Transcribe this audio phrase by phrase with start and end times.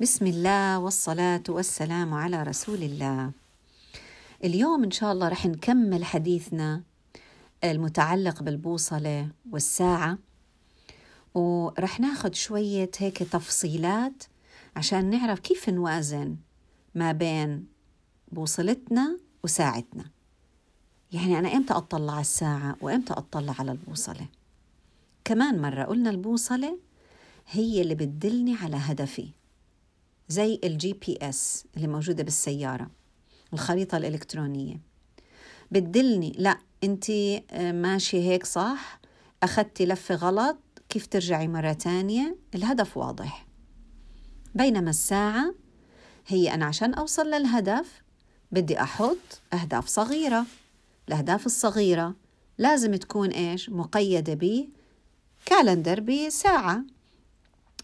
[0.00, 3.32] بسم الله والصلاة والسلام على رسول الله.
[4.44, 6.82] اليوم إن شاء الله رح نكمل حديثنا
[7.64, 10.18] المتعلق بالبوصلة والساعة
[11.34, 14.24] ورح ناخد شوية هيك تفصيلات
[14.76, 16.36] عشان نعرف كيف نوازن
[16.94, 17.66] ما بين
[18.32, 20.04] بوصلتنا وساعتنا.
[21.12, 24.26] يعني أنا إمتى أطلع على الساعة وإمتى أطلع على البوصلة.
[25.24, 26.78] كمان مرة قلنا البوصلة
[27.50, 29.28] هي اللي بتدلني على هدفي
[30.28, 32.90] زي ال GPS اللي موجودة بالسيارة
[33.52, 34.80] الخريطة الإلكترونية.
[35.70, 37.10] بتدلني لا أنت
[37.60, 39.00] ماشية هيك صح
[39.42, 40.58] أخذتي لفة غلط
[40.88, 43.46] كيف ترجعي مرة تانية؟ الهدف واضح.
[44.54, 45.54] بينما الساعة
[46.26, 48.02] هي أنا عشان أوصل للهدف
[48.52, 50.46] بدي أحط أهداف صغيرة.
[51.08, 52.14] الأهداف الصغيرة
[52.58, 54.68] لازم تكون إيش؟ مقيدة ب
[55.46, 56.84] كالندر بساعة.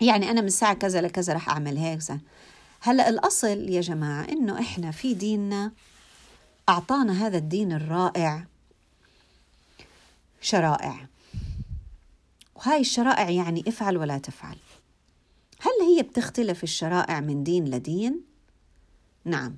[0.02, 2.01] يعني أنا من الساعة كذا لكذا رح أعمل هيك
[2.80, 5.73] هلأ الأصل يا جماعة إنه إحنا في ديننا
[6.68, 8.46] أعطانا هذا الدين الرائع
[10.41, 11.07] شرائع.
[12.54, 14.57] وهاي الشرائع يعني افعل ولا تفعل.
[15.60, 18.21] هل هي بتختلف الشرائع من دين لدين؟
[19.24, 19.57] نعم.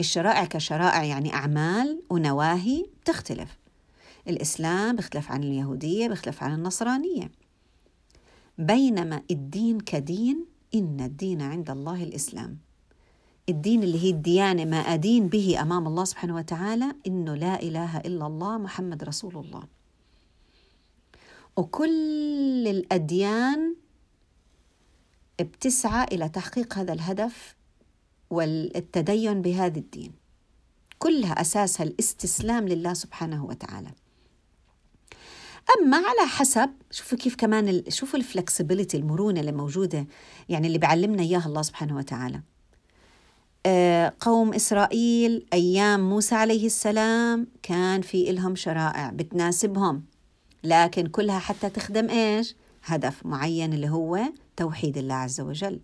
[0.00, 3.56] الشرائع كشرائع يعني أعمال ونواهي بتختلف.
[4.28, 7.30] الإسلام بيختلف عن اليهودية بيختلف عن النصرانية.
[8.58, 12.58] بينما الدين كدين إن الدين عند الله الإسلام.
[13.48, 18.26] الدين اللي هي الديانة ما أدين به أمام الله سبحانه وتعالى إنه لا إله إلا
[18.26, 19.64] الله محمد رسول الله.
[21.56, 23.74] وكل الأديان
[25.40, 27.56] بتسعى إلى تحقيق هذا الهدف
[28.30, 30.12] والتدين بهذا الدين.
[30.98, 33.90] كلها أساسها الاستسلام لله سبحانه وتعالى.
[35.78, 37.82] أما على حسب شوفوا كيف كمان.
[37.88, 40.06] شوفوا الفلكسبيليتي المرونة اللي موجودة
[40.48, 42.40] يعني اللي بيعلمنا إياها الله سبحانه وتعالى.
[43.66, 50.04] آه قوم إسرائيل أيام موسى عليه السلام كان في إلهم شرائع بتناسبهم
[50.64, 54.20] لكن كلها حتى تخدم إيش؟ هدف معين اللي هو
[54.56, 55.80] توحيد الله عز وجل.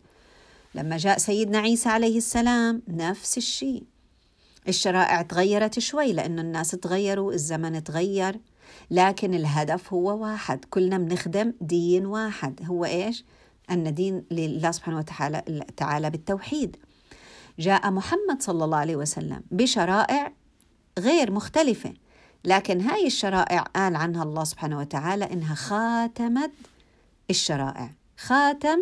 [0.74, 3.82] لما جاء سيدنا عيسى عليه السلام نفس الشيء.
[4.68, 8.41] الشرائع تغيرت شوي لأنه الناس تغيروا الزمن تغير.
[8.90, 10.64] لكن الهدف هو واحد.
[10.64, 12.60] كلنا بنخدم دين واحد.
[12.64, 13.24] هو إيش؟
[13.70, 16.76] أن دين لله سبحانه وتعالى تعالى بالتوحيد.
[17.58, 20.32] جاء محمد صلى الله عليه وسلم بشرائع
[20.98, 21.94] غير مختلفة.
[22.44, 26.50] لكن هاي الشرائع قال عنها الله سبحانه وتعالى إنها خاتمت
[27.30, 27.90] الشرائع.
[28.16, 28.78] خاتم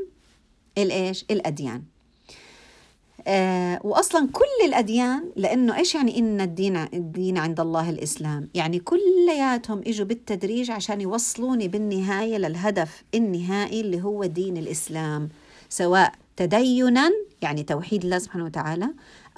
[0.79, 1.83] الإيش؟ الأديان.
[3.31, 9.83] آه واصلا كل الأديان لأنه إيش يعني إن الدين الدين عند الله الإسلام؟ يعني كلياتهم
[9.87, 15.29] إجوا بالتدريج عشان يوصلوني بالنهاية للهدف النهائي اللي هو دين الإسلام
[15.69, 17.11] سواء تدينا
[17.43, 18.89] يعني توحيد الله سبحانه وتعالى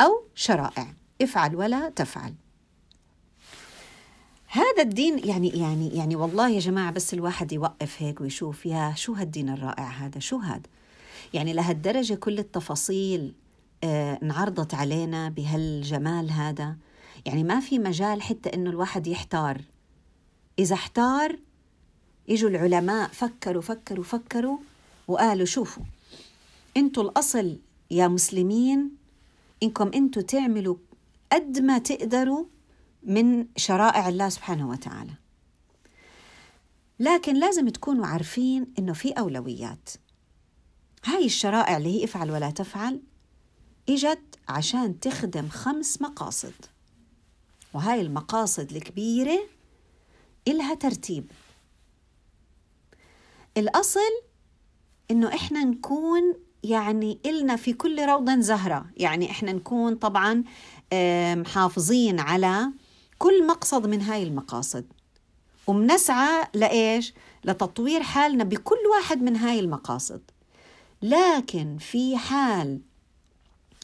[0.01, 0.87] أو شرائع.
[1.23, 2.35] افعل ولا تفعل.
[4.47, 9.13] هذا الدين يعني يعني يعني والله يا جماعة بس الواحد يوقف هيك ويشوف يا شو
[9.13, 10.63] هالدين الرائع هذا؟ شو هذا
[11.35, 13.33] يعني لهالدرجة كل التفاصيل
[13.85, 16.77] انعرضت علينا بهالجمال هذا.
[17.27, 19.61] يعني ما في مجال حتى إنه الواحد يحتار.
[20.59, 21.39] إذا احتار
[22.31, 24.59] إجوا العلماء فكروا فكروا فكروا
[25.09, 25.83] وقالوا شوفوا
[26.77, 27.59] إنتوا الأصل
[27.91, 28.91] يا مسلمين
[29.63, 30.77] إنكم إنتوا تعملوا
[31.33, 32.45] قد ما تقدروا
[33.03, 35.13] من شرائع الله سبحانه وتعالى.
[37.01, 39.89] لكن لازم تكونوا عارفين إنه في أولويات.
[41.05, 43.01] هاي الشرائع اللي هي افعل ولا تفعل
[43.91, 46.55] إجت عشان تخدم خمس مقاصد.
[47.75, 49.41] وهاي المقاصد الكبيرة
[50.49, 51.33] إلها ترتيب.
[53.57, 54.11] الأصل
[55.11, 56.35] إنه إحنا نكون
[56.65, 58.87] يعني إلنا في كل روض زهرة.
[58.97, 60.45] يعني إحنا نكون طبعا
[61.35, 62.73] محافظين على
[63.19, 64.87] كل مقصد من هاي المقاصد.
[65.67, 67.15] ومنسعى لإيش؟
[67.45, 70.23] لتطوير حالنا بكل واحد من هاي المقاصد.
[71.03, 72.81] لكن في حال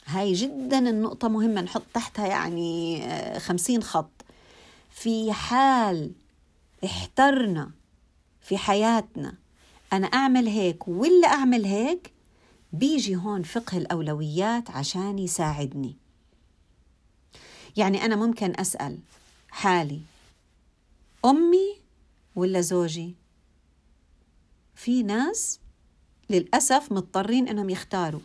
[0.07, 4.11] هاي جدا النقطة مهمة نحط تحتها يعني آه، خمسين خط.
[4.91, 6.13] في حال
[6.85, 7.71] احترنا
[8.41, 9.35] في حياتنا
[9.93, 12.13] أنا أعمل هيك ولا أعمل هيك
[12.73, 15.97] بيجي هون فقه الأولويات عشان يساعدني.
[17.77, 18.99] يعني أنا ممكن أسأل
[19.51, 20.01] حالي
[21.25, 21.77] أمي
[22.37, 23.15] ولا زوجي؟
[24.75, 25.61] في ناس
[26.31, 28.21] للأسف مضطرين إنهم يختاروا.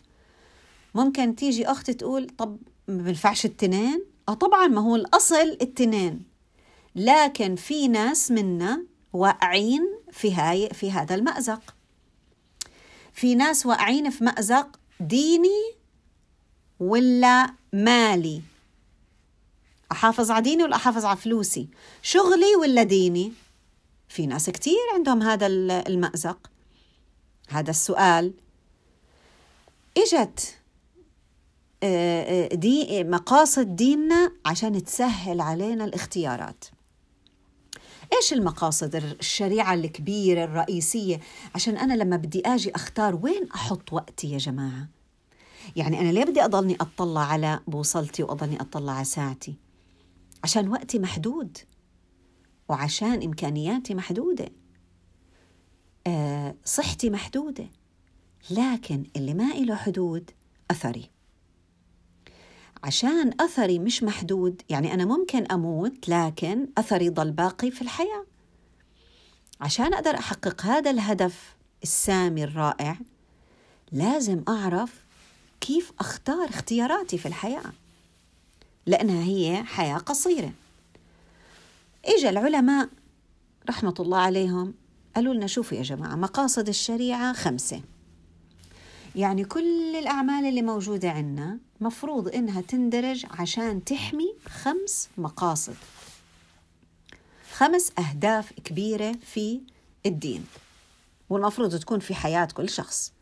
[0.96, 2.58] ممكن تيجي أخت تقول طب
[2.88, 6.24] ما بنفعش التنين آه طبعا ما هو الأصل التنين
[6.96, 8.84] لكن في ناس منا
[9.14, 11.76] واقعين في هاي في هذا المأزق.
[13.14, 15.74] في ناس واقعين في مأزق ديني
[16.80, 18.42] ولا مالي.
[19.92, 21.68] أحافظ على ديني ولا أحافظ على فلوسي؟
[22.02, 23.34] شغلي ولا ديني؟
[24.10, 25.48] في ناس كتير عندهم هذا
[25.88, 26.50] المأزق.
[27.50, 28.34] هذا السؤال.
[29.98, 30.58] إجت
[32.54, 36.66] دي مقاصد ديننا عشان تسهل علينا الاختيارات.
[38.14, 41.20] إيش المقاصد الشريعة الكبيرة الرئيسية؟
[41.56, 44.88] عشان أنا لما بدي آجي أختار وين أحط وقتي يا جماعة؟
[45.76, 49.56] يعني أنا ليه بدي أضلني أطلع على بوصلتي وأضلني أطلع على ساعتي؟
[50.44, 51.58] عشان وقتي محدود
[52.70, 54.50] وعشان إمكانياتي محدودة.
[56.08, 57.70] آه صحتي محدودة
[58.50, 60.32] لكن اللي ما له حدود
[60.72, 61.11] أثري.
[62.84, 68.26] عشان أثري مش محدود يعني أنا ممكن أموت لكن أثري ضل باقي في الحياة.
[69.62, 72.98] عشان أقدر أحقق هذا الهدف السامي الرائع
[73.92, 75.04] لازم أعرف
[75.62, 77.74] كيف أختار اختياراتي في الحياة
[78.86, 80.52] لأنها هي حياة قصيرة.
[82.06, 82.90] إجا العلماء
[83.70, 84.74] رحمة الله عليهم
[85.16, 87.82] قالوا لنا شوفوا يا جماعة مقاصد الشريعة خمسة.
[89.16, 95.76] يعني كل الأعمال اللي موجودة عندنا مفروض إنها تندرج عشان تحمي خمس مقاصد.
[97.54, 99.62] خمس أهداف كبيرة في
[100.06, 100.46] الدين
[101.30, 103.14] والمفروض تكون في حياة كل شخص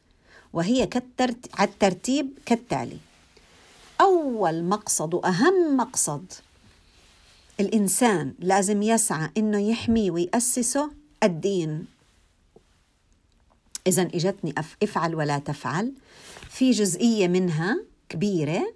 [0.53, 1.59] وهي كالترت...
[1.59, 2.97] على الترتيب كالتالي.
[4.01, 6.33] أول مقصد وأهم مقصد
[7.59, 10.91] الإنسان لازم يسعى إنه يحميه ويأسسه
[11.23, 11.85] الدين.
[13.89, 15.93] إذا إجتني افعل ولا تفعل.
[16.49, 18.73] في جزئية منها كبيرة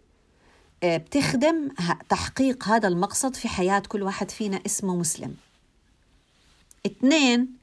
[0.83, 1.69] آه، بتخدم
[2.09, 5.35] تحقيق هذا المقصد في حياة كل واحد فينا اسمه مسلم.
[6.85, 7.57] اثنين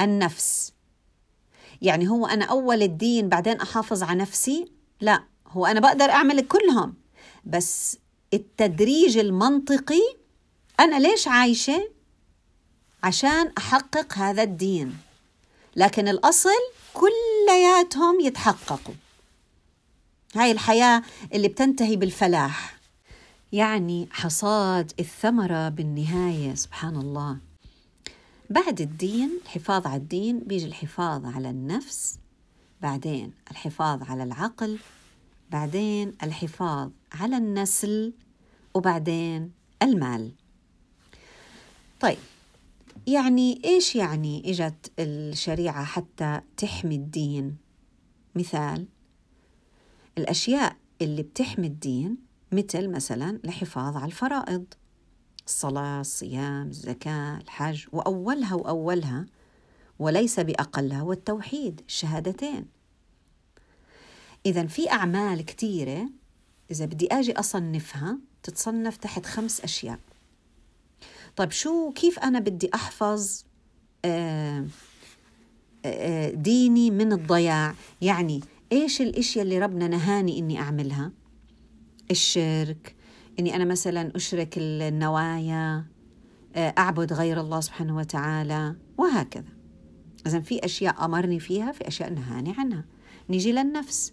[0.00, 0.72] النفس.
[1.82, 6.94] يعني هو أنا أول الدين بعدين أحافظ على نفسي؟ لا هو أنا بقدر أعمل كلهم.
[7.44, 7.98] بس
[8.34, 10.16] التدريج المنطقي
[10.80, 11.90] أنا ليش عايشة؟
[13.02, 14.96] عشان أحقق هذا الدين.
[15.76, 16.48] لكن الأصل
[16.94, 18.94] كلياتهم يتحققوا.
[20.36, 21.02] هاي الحياة
[21.34, 22.74] اللي بتنتهي بالفلاح.
[23.52, 27.38] يعني حصاد الثمرة بالنهاية سبحان الله.
[28.50, 32.18] بعد الدين الحفاظ على الدين بيجي الحفاظ على النفس
[32.82, 34.78] بعدين الحفاظ على العقل
[35.50, 38.12] بعدين الحفاظ على النسل
[38.74, 40.30] وبعدين المال.
[42.00, 42.18] طيب
[43.06, 47.56] يعني إيش يعني إجت الشريعة حتى تحمي الدين؟
[48.34, 48.86] مثال
[50.18, 52.16] الأشياء اللي بتحمي الدين
[52.52, 54.64] مثل مثلا الحفاظ على الفرائض
[55.46, 59.26] الصلاة الصيام الزكاة الحج وأولها وأولها
[59.98, 62.66] وليس بأقلها والتوحيد الشهادتين.
[64.46, 66.10] اذا في أعمال كثيره
[66.70, 69.98] إذا بدي آجي أصنفها تتصنف تحت خمس أشياء.
[71.36, 73.44] طيب شو كيف أنا بدي أحفظ
[74.04, 74.66] آه،
[75.84, 78.40] آه، ديني من الضياع؟ يعني
[78.72, 81.12] إيش الإشياء اللي ربنا نهاني إني أعملها؟
[82.10, 82.94] الشرك
[83.38, 85.84] إني أنا مثلا أشرك النوايا
[86.56, 89.52] آه، أعبد غير الله سبحانه وتعالى وهكذا.
[90.26, 92.84] إذا في أشياء أمرني فيها في أشياء نهاني عنها.
[93.28, 94.12] نيجي للنفس.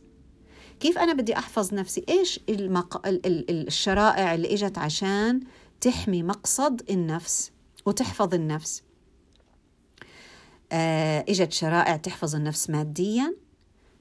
[0.80, 3.02] كيف أنا بدي أحفظ نفسي؟ إيش المق...
[3.26, 5.40] الشرائع اللي إجت عشان
[5.82, 7.52] تحمي مقصد النفس
[7.86, 8.84] وتحفظ النفس.
[10.72, 13.36] آه إجت شرائع تحفظ النفس ماديا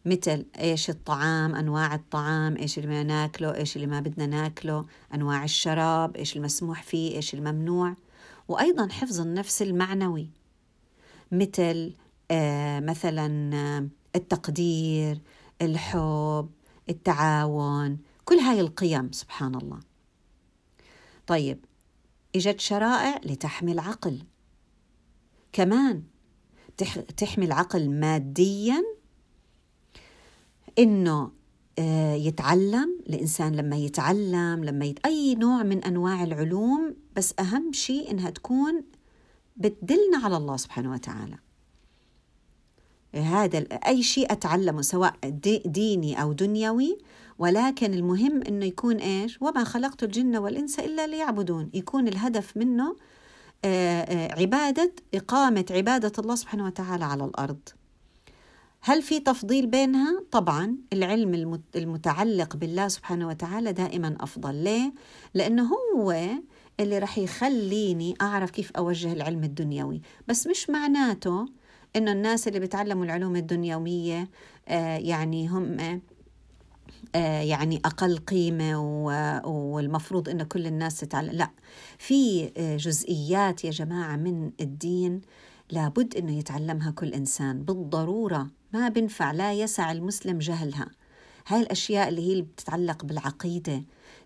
[0.05, 5.45] مثل إيش الطعام أنواع الطعام إيش اللي ما ناكله إيش اللي ما بدنا ناكله أنواع
[5.45, 7.95] الشراب إيش المسموح فيه إيش الممنوع.
[8.49, 10.31] وأيضا حفظ النفس المعنوي
[11.33, 11.95] مثل
[12.31, 15.21] آه مثلا آه التقدير
[15.63, 16.51] الحب
[16.89, 19.81] التعاون كل هاي القيم سبحان الله.
[21.27, 21.65] طيب
[22.37, 24.23] اجت شرائع لتحمي العقل.
[25.53, 26.03] كمان
[27.17, 28.85] تحمي العقل ماديا
[30.79, 31.31] إنه
[31.79, 33.01] آه، يتعلم.
[33.09, 35.07] الإنسان لما يتعلم لما يت...
[35.07, 38.85] أي نوع من أنواع العلوم بس أهم شيء إنها تكون
[39.57, 41.39] بتدلنا على الله سبحانه وتعالى.
[43.15, 45.15] هذا أي شيء أتعلمه سواء
[45.65, 46.99] ديني أو دنيوي
[47.41, 51.71] ولكن المهم إنه يكون إيش؟ وما خلقت الجن والإنس إلا ليعبدون.
[51.75, 52.97] يكون الهدف منه
[53.65, 57.59] آه، آه، عبادة إقامة عبادة الله سبحانه وتعالى على الأرض.
[58.81, 64.93] هل في تفضيل بينها؟ طبعا العلم المتعلق بالله سبحانه وتعالى دائما أفضل، ليه؟
[65.35, 66.29] لأنه هو
[66.81, 71.47] اللي رح يخليني أعرف كيف أوجه العلم الدنيوي، بس مش معناته
[71.97, 74.29] إنه الناس اللي بيتعلموا العلوم الدنيوية
[74.69, 76.01] آه، يعني هم
[77.19, 78.81] يعني أقل قيمة
[79.47, 81.31] والمفروض أن كل الناس تتعلم.
[81.33, 81.51] لا
[81.99, 85.21] في آه، جزئيات يا جماعة من الدين
[85.71, 87.63] لابد أنه يتعلمها كل إنسان.
[87.63, 90.87] بالضرورة ما بنفع لا يسع المسلم جهلها.
[91.47, 93.83] هاي الأشياء اللي هي اللي بتتعلق بالعقيدة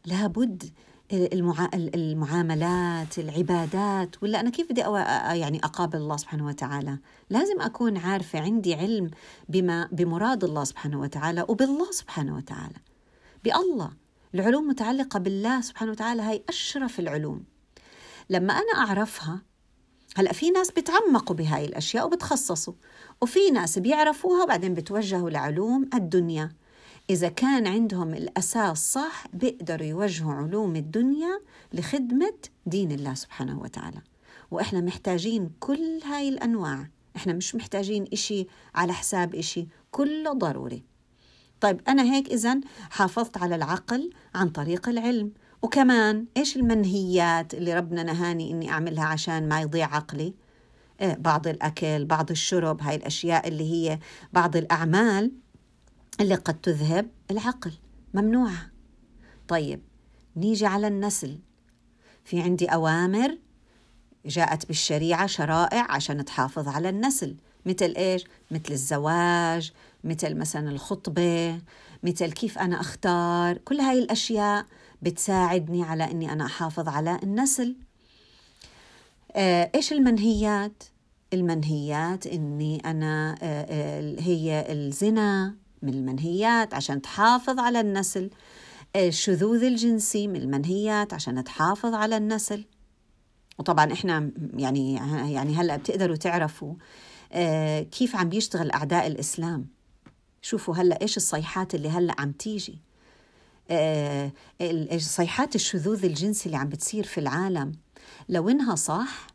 [0.07, 0.71] لابد
[1.14, 1.68] المعا...
[1.75, 4.97] المعاملات العبادات ولا أنا كيف بدي أو...
[4.97, 6.99] يعني أقابل الله سبحانه وتعالى؟
[7.30, 9.11] لازم أكون عارفة عندي علم
[9.49, 12.76] بما بمراد الله سبحانه وتعالى وبالله سبحانه وتعالى.
[13.44, 13.90] بالله.
[14.35, 17.44] العلوم متعلقة بالله سبحانه وتعالى هاي أشرف العلوم.
[18.30, 19.42] لما أنا أعرفها
[20.16, 22.75] هلأ في ناس بتعمقوا بهاي الأشياء وبتخصصوا
[23.21, 26.52] وفي ناس بيعرفوها وبعدين بتوجهوا لعلوم الدنيا.
[27.11, 31.40] إذا كان عندهم الأساس صح بيقدروا يوجهوا علوم الدنيا
[31.73, 32.34] لخدمة
[32.66, 34.00] دين الله سبحانه وتعالى.
[34.50, 36.88] وإحنا محتاجين كل هاي الأنواع.
[37.16, 39.68] إحنا مش محتاجين إشي على حساب إشي.
[39.90, 40.84] كله ضروري.
[41.61, 45.32] طيب أنا هيك إذا حافظت على العقل عن طريق العلم.
[45.62, 50.34] وكمان إيش المنهيات اللي ربنا نهاني إني أعملها عشان ما يضيع عقلي؟
[51.00, 53.99] إيه بعض الأكل بعض الشرب هاي الأشياء اللي هي
[54.32, 55.32] بعض الأعمال.
[56.21, 57.73] اللي قد تذهب العقل
[58.14, 58.71] ممنوعة
[59.49, 59.80] طيب
[60.37, 61.38] نيجي على النسل.
[62.25, 63.38] في عندي أوامر
[64.26, 67.37] جاءت بالشريعة شرائع عشان تحافظ على النسل.
[67.66, 69.73] مثل إيش؟ مثل الزواج
[70.04, 71.61] مثل مثلا الخطبة
[72.02, 73.59] مثل كيف أنا أختار.
[73.59, 74.66] كل هاي الأشياء
[75.02, 77.76] بتساعدني على أني أنا أحافظ على النسل.
[79.33, 80.83] آه، إيش المنهيات؟
[81.33, 88.31] المنهيات أني أنا آه، آه، هي الزنا من المنهيات عشان تحافظ على النسل.
[88.97, 92.64] الشذوذ الجنسي من المنهيات عشان تحافظ على النسل.
[93.59, 94.95] وطبعا إحنا يعني
[95.33, 96.75] يعني هلأ بتقدروا تعرفوا
[97.33, 99.67] آه، كيف عم بيشتغل أعداء الإسلام.
[100.43, 102.79] شوفوا هلأ إيش الصيحات اللي هلأ عم تيجي.
[103.71, 104.33] آه،
[104.99, 107.73] صيحات الشذوذ الجنسي اللي عم بتصير في العالم.
[108.29, 109.26] لو إنها صح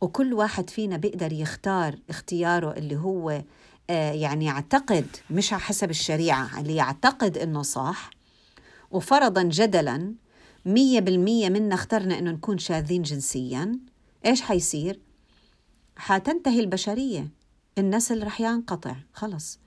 [0.00, 3.44] وكل واحد فينا بيقدر يختار اختياره اللي هو آه،
[3.92, 8.10] يعني يعتقد مش على حسب الشريعة اللي يعتقد إنه صح
[8.90, 10.14] وفرضا جدلا
[10.66, 13.78] مية بالمية منا اخترنا إنه نكون شاذين جنسيا
[14.26, 15.00] إيش حيصير؟
[15.96, 17.28] حتنتهي البشرية
[17.78, 19.58] النسل رح ينقطع خلص.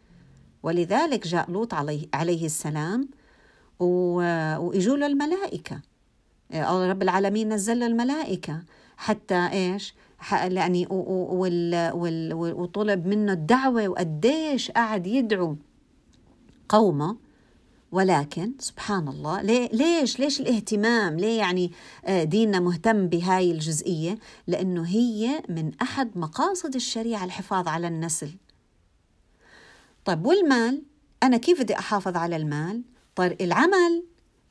[0.63, 3.09] ولذلك جاء لوط عليه, عليه السلام
[3.79, 5.81] وإجوا له الملائكة.
[6.51, 8.63] آه، رب العالمين نزل له الملائكة
[8.97, 9.93] حتى إيش؟
[10.31, 10.87] يعني
[12.31, 15.55] وطلب منه الدعوة وقديش قعد يدعو
[16.69, 17.17] قومه.
[17.91, 21.71] ولكن سبحان الله ليش؟ ليش الاهتمام؟ ليه يعني
[22.05, 28.29] آه، ديننا مهتم بهاي الجزئية؟ لأنه هي من أحد مقاصد الشريعة الحفاظ على النسل.
[30.05, 30.81] طيب والمال؟
[31.23, 32.81] أنا كيف بدي أحافظ على المال؟
[33.15, 34.03] طيب العمل؟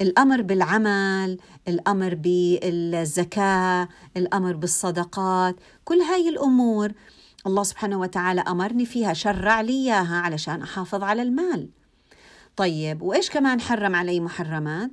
[0.02, 6.92] الأمر بالعمل الأمر بالزكاة الأمر بالصدقات كل هاي الأمور
[7.47, 11.68] الله سبحانه وتعالى أمرني فيها شرع لي إياها علشان أحافظ على المال
[12.56, 14.90] طيب وإيش كمان حرم علي محرمات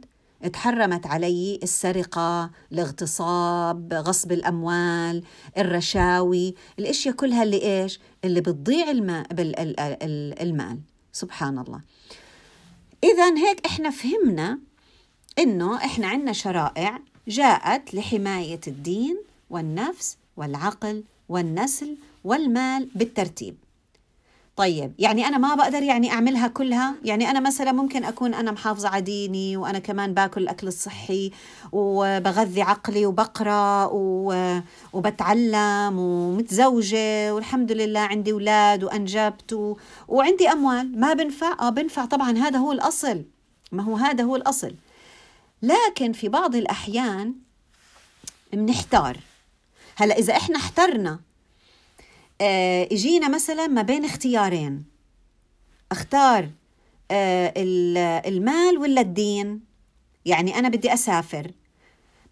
[0.54, 5.24] تحرمت علي السرقة، الاغتصاب، غصب الأموال،
[5.58, 8.92] الرشاوي، الأشياء كلها اللي إيش؟ اللي بتضيع
[10.42, 10.80] المال،
[11.12, 11.82] سبحان الله.
[13.04, 14.60] إذا هيك إحنا فهمنا
[15.40, 19.18] إنه إحنا عندنا شرائع جاءت لحماية الدين
[19.50, 23.56] والنفس والعقل والنسل والمال بالترتيب.
[24.56, 28.90] طيب يعني أنا ما بقدر يعني أعملها كلها؟ يعني أنا مثلا ممكن أكون أنا محافظة
[28.90, 31.32] على ديني وأنا كمان باكل الأكل الصحي
[31.72, 33.90] وبغذي عقلي وبقرأ
[34.94, 39.78] وبتعلم ومتزوجة والحمد لله عندي أولاد وأنجبت.
[40.08, 41.00] وعندي أموال.
[41.00, 43.24] ما بنفع؟ آه بنفع طبعا هذا هو الأصل.
[43.72, 44.74] ما هو هذا هو الأصل.
[45.62, 47.36] لكن في بعض الأحيان
[48.54, 49.18] بنحتار.
[49.96, 51.20] هلا إذا إحنا احترنا
[52.42, 54.86] آه اجينا مثلا ما بين اختيارين.
[55.92, 56.50] أختار
[57.12, 57.54] آه
[58.28, 59.62] المال ولا الدين؟
[60.26, 61.52] يعني أنا بدي أسافر.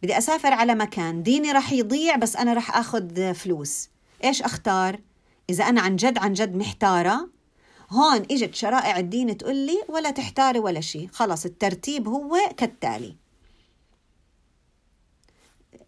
[0.03, 1.23] بدي أسافر على مكان.
[1.23, 3.89] ديني رح يضيع بس أنا رح أخذ فلوس.
[4.23, 4.99] إيش أختار؟
[5.49, 7.29] إذا أنا عن جد عن جد محتارة
[7.89, 13.15] هون إجت شرائع الدين تقول لي ولا تحتاري ولا شيء خلص الترتيب هو كالتالي.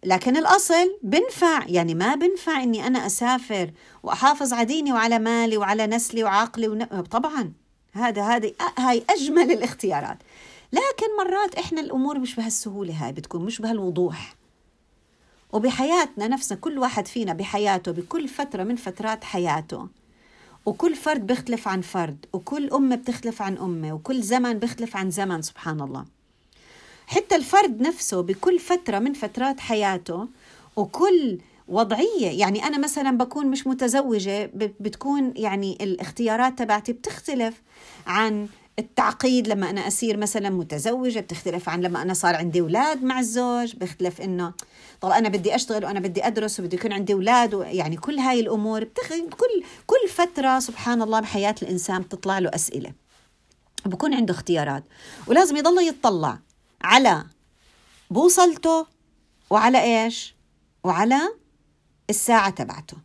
[0.04, 3.70] لكن الأصل بنفع يعني ما بنفع إني أنا أسافر
[4.02, 6.84] وأحافظ على ديني وعلى مالي وعلى نسلي وعقلي ون...
[7.02, 7.52] طبعا.
[7.92, 10.18] هذا هذه هاي أجمل الاختيارات.
[10.72, 14.34] لكن مرات إحنا الأمور مش بهالسهولة هاي بتكون مش بهالوضوح.
[15.52, 19.88] وبحياتنا نفسنا كل واحد فينا بحياته بكل فترة من فترات حياته
[20.66, 25.42] وكل فرد بيختلف عن فرد وكل أمة بتختلف عن أمة وكل زمن بيختلف عن زمن
[25.42, 26.04] سبحان الله.
[27.06, 30.28] حتى الفرد نفسه بكل فترة من فترات حياته
[30.76, 31.38] وكل
[31.68, 37.62] وضعية يعني أنا مثلا بكون مش متزوجة بتكون يعني الاختيارات تبعتي بتختلف
[38.06, 38.48] عن
[38.78, 43.76] التعقيد لما أنا أصير مثلا متزوجة بتختلف عن لما أنا صار عندي أولاد مع الزوج
[43.76, 44.52] بيختلف إنه
[45.00, 48.84] طب أنا بدي أشتغل وأنا بدي أدرس وبدي يكون عندي أولاد يعني كل هاي الأمور
[48.84, 49.08] بتخ...
[49.08, 52.92] كل كل فترة سبحان الله بحياة الإنسان بتطلع له أسئلة.
[53.86, 54.84] بكون عنده اختيارات.
[55.26, 56.38] ولازم يضل يتطلع
[56.82, 57.24] على
[58.10, 58.86] بوصلته
[59.50, 60.34] وعلى إيش؟
[60.84, 61.20] وعلى
[62.10, 62.96] الساعة تبعته.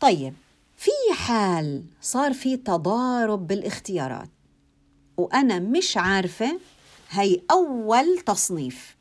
[0.00, 0.34] طيب
[0.76, 4.28] في حال صار في تضارب بالاختيارات
[5.16, 6.60] وأنا مش عارفة
[7.10, 8.95] هي أول تصنيف.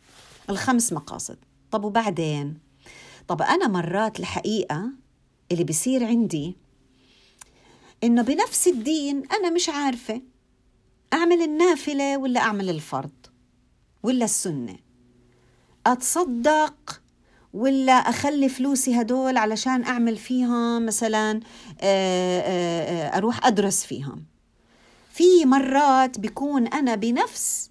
[0.49, 1.37] الخمس مقاصد.
[1.71, 2.57] طب وبعدين؟
[3.27, 4.89] طب أنا مرات الحقيقة
[5.51, 6.55] اللي بيصير عندي
[8.03, 10.21] إنه بنفس الدين أنا مش عارفة
[11.13, 13.11] أعمل النافلة ولا أعمل الفرض
[14.03, 14.77] ولا السنة.
[15.87, 17.01] أتصدق
[17.53, 21.39] ولا أخلي فلوسي هدول علشان أعمل فيهم مثلا
[21.81, 24.25] آه، آه، آه، أروح أدرس فيهم.
[25.11, 27.69] في مرات بيكون أنا بنفس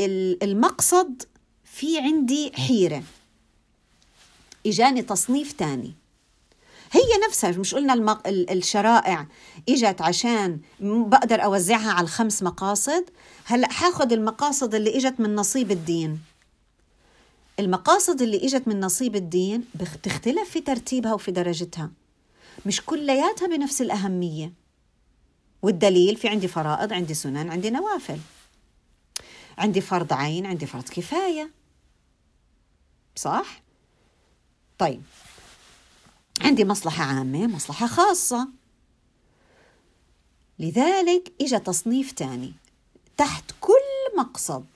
[0.00, 1.22] المقصد
[1.78, 3.02] في عندي حيرة.
[4.66, 5.94] إجاني تصنيف تاني.
[6.92, 8.28] هي نفسها مش قلنا المق...
[8.28, 9.26] الشرائع
[9.68, 13.04] إجت عشان بقدر أوزعها على الخمس مقاصد.
[13.44, 16.20] هلأ حاخذ المقاصد اللي إجت من نصيب الدين.
[17.58, 21.90] المقاصد اللي إجت من نصيب الدين بتختلف في ترتيبها وفي درجتها.
[22.66, 24.52] مش كلياتها بنفس الأهمية.
[25.62, 28.18] والدليل في عندي فرائض عندي سنن عندي نوافل.
[29.58, 31.57] عندي فرض عين عندي فرض كفاية.
[33.18, 33.62] صح؟
[34.78, 35.02] طيب.
[36.40, 38.48] عندي مصلحة عامة مصلحة خاصة.
[40.58, 42.52] لذلك إجا تصنيف تاني.
[43.16, 44.66] تحت كل مقصد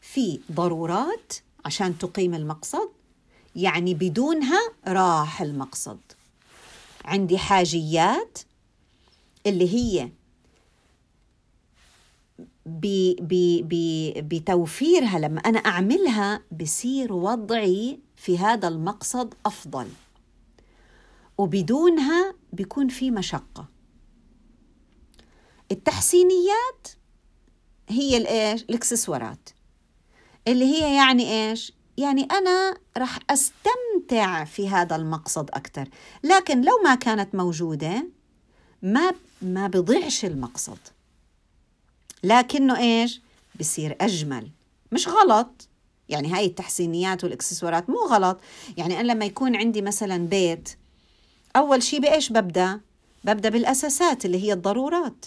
[0.00, 1.32] في ضرورات
[1.64, 2.88] عشان تقيم المقصد
[3.56, 6.00] يعني بدونها راح المقصد.
[7.04, 8.38] عندي حاجيات
[9.46, 10.08] اللي هي
[14.22, 19.88] بتوفيرها لما أنا أعملها بصير وضعي في هذا المقصد أفضل.
[21.38, 23.68] وبدونها بيكون في مشقة.
[25.72, 26.88] التحسينيات
[27.88, 29.48] هي الايش الإكسسوارات.
[30.48, 35.88] اللي هي يعني إيش؟ يعني أنا راح أستمتع في هذا المقصد أكثر
[36.24, 38.06] لكن لو ما كانت موجودة
[38.82, 40.78] ما ما بضيعش المقصد.
[42.22, 43.20] لكنه إيش؟
[43.60, 44.50] بصير أجمل.
[44.92, 45.68] مش غلط.
[46.08, 48.40] يعني هاي التحسينيات والإكسسوارات مو غلط.
[48.76, 50.68] يعني أنا لما يكون عندي مثلا بيت
[51.56, 52.80] أول شيء بإيش ببدأ؟
[53.24, 55.26] ببدأ بالأساسات اللي هي الضرورات.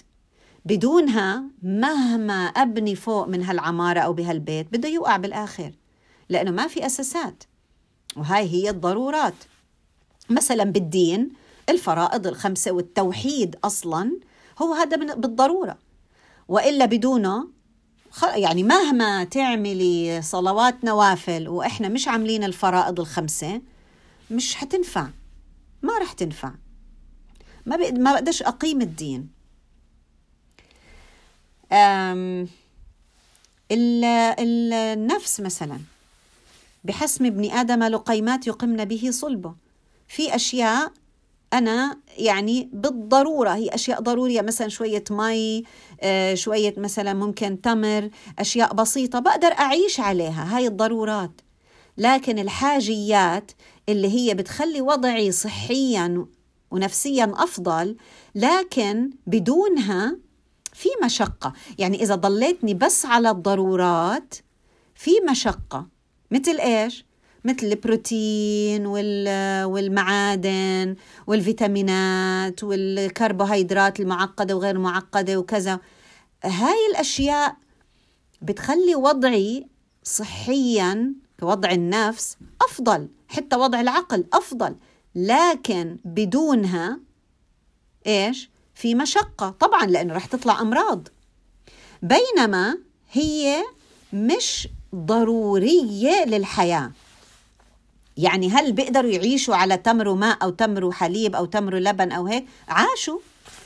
[0.65, 5.71] بدونها مهما أبني فوق من هالعمارة أو بهالبيت بده يوقع بالآخر.
[6.29, 7.43] لأنه ما في أساسات.
[8.17, 9.35] وهاي هي الضرورات.
[10.29, 11.29] مثلا بالدين
[11.69, 14.19] الفرائض الخمسة والتوحيد أصلا
[14.61, 15.77] هو هذا بالضرورة.
[16.47, 17.47] وإلا بدونه
[18.35, 23.61] يعني مهما تعملي صلوات نوافل وإحنا مش عاملين الفرائض الخمسة
[24.31, 25.07] مش حتنفع
[25.81, 26.51] ما رح تنفع.
[27.65, 29.29] ما ما بقدرش أقيم الدين.
[33.71, 35.79] النفس مثلا
[36.83, 39.55] بحسم ابن آدم لقيمات يقمن به صلبه.
[40.07, 40.91] في أشياء
[41.57, 45.63] أنا يعني بالضرورة هي أشياء ضرورية مثلا شوية مي
[46.01, 51.41] آه، شوية مثلا ممكن تمر أشياء بسيطة بقدر أعيش عليها هاي الضرورات.
[51.97, 53.51] لكن الحاجيات
[53.89, 56.25] اللي هي بتخلي وضعي صحيا
[56.71, 57.97] ونفسيا أفضل
[58.35, 60.17] لكن بدونها
[60.73, 61.53] في مشقة.
[61.77, 64.35] يعني إذا ضليتني بس على الضرورات
[64.95, 65.87] في مشقة.
[66.31, 67.05] مثل إيش؟
[67.45, 68.85] مثل البروتين
[69.65, 70.95] والمعادن
[71.27, 75.79] والفيتامينات والكربوهيدرات المعقدة وغير المعقدة وكذا.
[76.43, 77.55] هاي الأشياء
[78.41, 79.67] بتخلي وضعي
[80.03, 84.75] صحيا كوضع النفس أفضل حتى وضع العقل أفضل.
[85.15, 86.99] لكن بدونها
[88.07, 89.49] إيش؟ في مشقة.
[89.49, 91.07] طبعا لأنه رح تطلع أمراض.
[92.01, 92.77] بينما
[93.11, 93.63] هي
[94.13, 96.91] مش ضرورية للحياة.
[98.17, 102.45] يعني هل بيقدروا يعيشوا على تمر وماء أو تمر وحليب أو تمر ولبن أو هيك؟
[102.67, 103.19] عاشوا.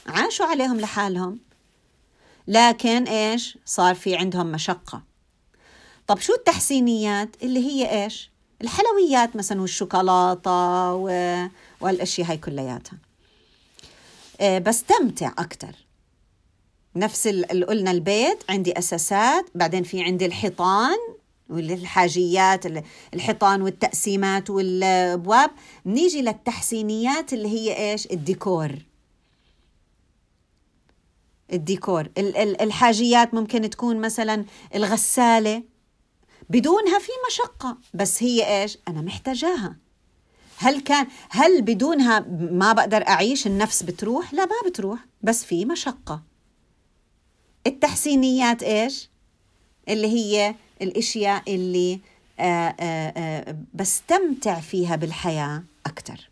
[0.08, 1.40] عاشوا عليهم لحالهم.
[2.48, 5.04] لكن إيش؟ صار في عندهم مشقة.
[6.08, 8.32] طب شو التحسينيات؟ اللي هي إيش؟
[8.62, 10.94] الحلويات مثلا والشوكولاتة
[11.82, 12.98] والأشياء هاي كلياتها.
[14.42, 15.76] آه، بستمتع أكتر.
[16.96, 20.98] نفس اللي قلنا البيت عندي أساسات بعدين في عندي الحيطان.
[21.50, 22.66] والحاجيات
[23.14, 25.52] الحيطان والتقسيمات والأبواب.
[25.86, 28.72] نيجي للتحسينيات اللي هي إيش؟ الديكور.
[31.54, 32.10] الديكور.
[32.38, 35.64] الحاجيات ممكن تكون مثلا الغسالة.
[36.50, 39.78] بدونها في مشقة بس هي إيش؟ أنا محتاجاها.
[40.58, 42.20] هل كان هل بدونها
[42.52, 46.24] ما بقدر أعيش؟ النفس بتروح؟ لا ما بتروح بس في مشقة.
[47.68, 49.10] التحسينيات إيش؟
[49.90, 52.00] اللي هي الأشياء اللي
[52.40, 56.30] آه، آه، آه، بستمتع فيها بالحياة أكثر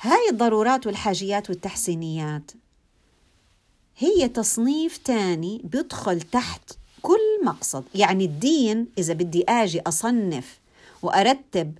[0.00, 2.50] هاي الضرورات والحاجيات والتحسينيات
[3.98, 7.84] هي تصنيف تاني بيدخل تحت كل مقصد.
[7.94, 10.58] يعني الدين إذا بدي آجي أصنف
[11.02, 11.74] وأرتب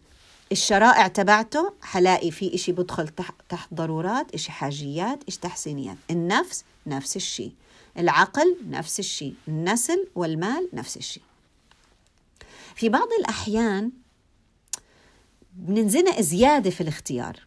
[0.52, 3.08] الشرائع تبعته حلاقي في إشي بدخل
[3.48, 5.96] تحت ضرورات إشي حاجيات إشي تحسينيات.
[6.10, 7.52] النفس نفس الشيء.
[7.98, 11.22] العقل نفس الشيء النسل والمال نفس الشيء.
[12.76, 13.90] في بعض الأحيان
[15.52, 17.46] بننزنق زيادة في الاختيار.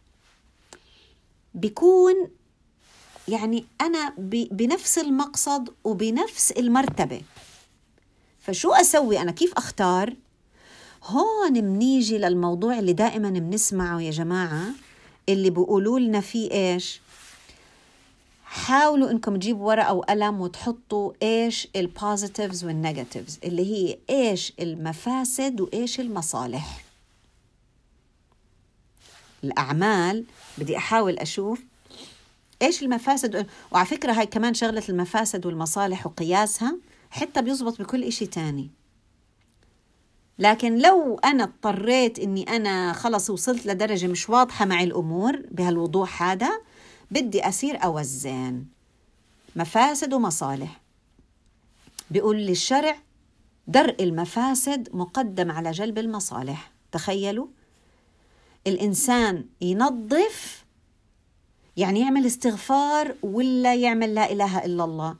[1.54, 2.14] بيكون
[3.28, 4.14] يعني أنا
[4.50, 7.22] بنفس المقصد وبنفس المرتبة.
[8.40, 10.14] فشو أسوي؟ أنا كيف أختار؟
[11.04, 14.66] هون بنيجي للموضوع اللي دائما بنسمعه يا جماعة
[15.28, 17.00] اللي بيقولوا لنا فيه إيش؟
[18.52, 25.60] حاولوا إنكم تجيبوا ورقة وقلم وتحطوا إيش ال positives وال negatives اللي هي إيش المفاسد
[25.60, 26.84] وإيش المصالح.
[29.44, 30.24] الأعمال
[30.58, 31.60] بدي أحاول أشوف
[32.62, 36.76] إيش المفاسد وعلى فكرة هاي كمان شغلة المفاسد والمصالح وقياسها
[37.10, 38.70] حتى بيزبط بكل إشي تاني.
[40.38, 46.60] لكن لو أنا اضطريت إني أنا خلص وصلت لدرجة مش واضحة معي الأمور بهالوضوح هذا
[47.12, 48.64] بدي أصير أوزن
[49.56, 50.80] مفاسد ومصالح.
[52.10, 52.96] بيقول لي الشرع
[53.66, 56.72] درء المفاسد مقدم على جلب المصالح.
[56.92, 57.46] تخيلوا؟
[58.66, 60.64] الإنسان ينظف
[61.76, 65.16] يعني يعمل استغفار ولا يعمل لا إله إلا الله.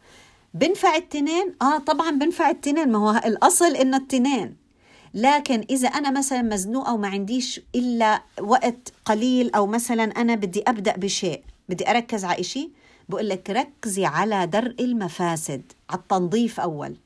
[0.54, 2.92] بنفع التنين؟ آه طبعا بنفع التنين.
[2.92, 4.56] ما هو الأصل إنه التنين.
[5.14, 10.96] لكن إذا أنا مثلا مزنوقة وما عنديش إلا وقت قليل أو مثلا أنا بدي أبدأ
[10.96, 12.70] بشيء بدي أركز على إشي.
[13.08, 16.96] بقول لك ركزي على درء المفاسد على التنظيف أول.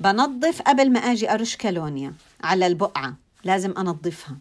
[0.00, 4.36] بنظف قبل ما أجي أرش كالونيا على البقعة لازم أنظفها.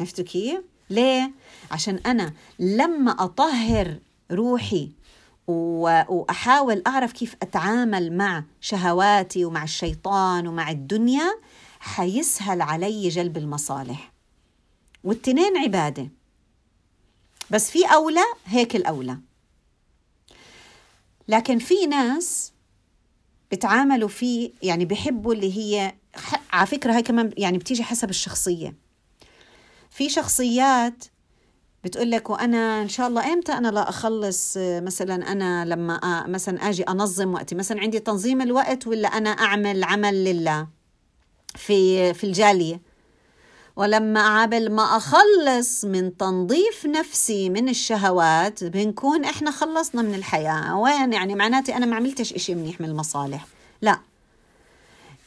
[0.00, 1.32] عرفتوا كيف؟ ليه؟
[1.70, 3.98] عشان أنا لما أطهر
[4.30, 4.90] روحي
[5.46, 11.34] وأحاول أعرف كيف أتعامل مع شهواتي ومع الشيطان ومع الدنيا
[11.80, 14.12] حيسهل علي جلب المصالح.
[15.04, 16.08] والتنين عبادة.
[17.50, 19.18] بس في أولى هيك الأولى.
[21.28, 22.52] لكن في ناس
[23.52, 25.94] بتعاملوا فيه يعني بحبوا اللي هي
[26.52, 28.74] على فكرة هاي كمان يعني بتيجي حسب الشخصية.
[29.90, 31.04] في شخصيات
[31.84, 36.82] بتقول لك وأنا إن شاء الله إمتى أنا لا أخلص مثلا أنا لما مثلا آجي
[36.82, 40.68] أنظم وقتي مثلا عندي تنظيم الوقت ولا أنا أعمل عمل لله
[41.56, 42.80] في في الجالية.
[43.76, 50.78] ولما قبل ما أخلص من تنظيف نفسي من الشهوات بنكون إحنا خلصنا من الحياة.
[50.78, 53.46] وين؟ يعني معناتي أنا ما عملتش إشي منيح من المصالح.
[53.82, 53.98] لا.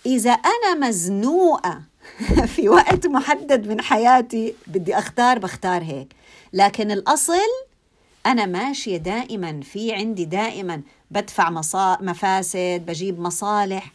[0.06, 1.82] إذا أنا مزنوقة
[2.56, 6.16] في وقت محدد من حياتي بدي أختار بختار هيك.
[6.54, 7.48] لكن الأصل
[8.26, 10.82] أنا ماشية دائما في عندي دائما
[11.12, 11.98] بدفع مصا...
[12.02, 13.92] مفاسد بجيب مصالح.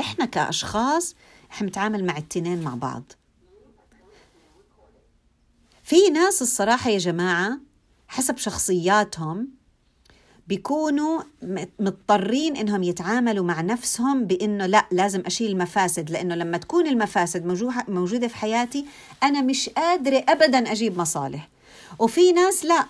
[0.00, 1.14] إحنا كأشخاص
[1.50, 3.02] إحنا بنتعامل مع التنين مع بعض.
[5.88, 7.58] في ناس الصراحة يا جماعة
[8.08, 9.48] حسب شخصياتهم
[10.48, 11.22] بيكونوا
[11.78, 17.46] مضطرين إنهم يتعاملوا مع نفسهم بإنه لأ لازم أشيل المفاسد لإنه لما تكون المفاسد
[17.88, 18.86] موجودة في حياتي
[19.22, 21.48] أنا مش قادرة ابدا أجيب مصالح.
[21.98, 22.86] وفي ناس لأ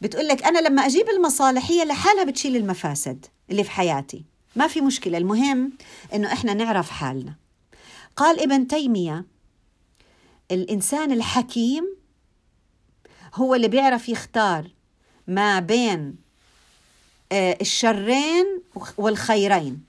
[0.00, 4.24] بتقول لك أنا لما أجيب المصالح هي لحالها بتشيل المفاسد اللي في حياتي.
[4.56, 5.72] ما في مشكلة المهم
[6.14, 7.34] إنه إحنا نعرف حالنا.
[8.16, 9.24] قال ابن تيمية
[10.50, 12.01] الإنسان الحكيم
[13.34, 14.70] هو اللي بيعرف يختار
[15.26, 16.16] ما بين
[17.32, 18.62] آه، الشرين
[18.96, 19.84] والخيرين.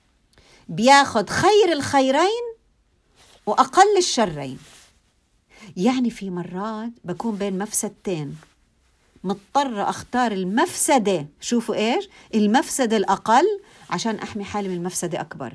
[0.69, 2.43] بياخد خير الخيرين
[3.45, 4.59] وأقل الشرين.
[5.77, 8.37] يعني في مرات بكون بين مفسدتين.
[9.23, 11.27] مضطرة أختار المفسدة.
[11.41, 15.53] شوفوا إيش؟ المفسدة الأقل عشان أحمي حالي من مفسدة أكبر.